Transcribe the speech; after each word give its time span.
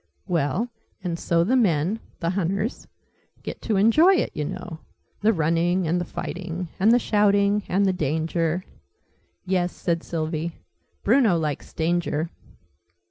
"Well, 0.25 0.69
and 1.03 1.19
so 1.19 1.43
the 1.43 1.55
men 1.55 1.99
the 2.21 2.31
hunters 2.31 2.87
get 3.43 3.61
to 3.61 3.75
enjoy 3.75 4.15
it, 4.15 4.31
you 4.33 4.43
know: 4.43 4.79
the 5.19 5.31
running, 5.31 5.87
and 5.87 6.01
the 6.01 6.05
fighting, 6.05 6.69
and 6.79 6.91
the 6.91 6.97
shouting, 6.97 7.61
and 7.69 7.85
the 7.85 7.93
danger." 7.93 8.65
"Yes," 9.45 9.71
said 9.75 10.01
Sylvie. 10.01 10.53
"Bruno 11.03 11.37
likes 11.37 11.71
danger." 11.71 12.31